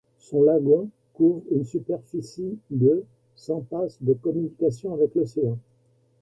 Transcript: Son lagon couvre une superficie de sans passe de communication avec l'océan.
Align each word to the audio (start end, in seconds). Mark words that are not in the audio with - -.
Son 0.17 0.41
lagon 0.41 0.89
couvre 1.13 1.43
une 1.51 1.63
superficie 1.63 2.57
de 2.71 3.05
sans 3.35 3.61
passe 3.61 4.01
de 4.01 4.13
communication 4.13 4.95
avec 4.95 5.13
l'océan. 5.13 5.59